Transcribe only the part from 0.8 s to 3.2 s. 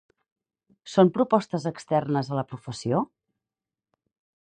Són propostes externes a la professió?